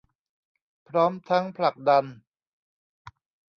[0.87, 2.05] พร้อมทั้งผลักดัน